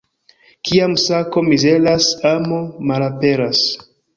Kiam 0.69 0.95
sako 1.01 1.45
mizeras, 1.49 2.09
amo 2.33 2.61
malaperas. 2.93 3.63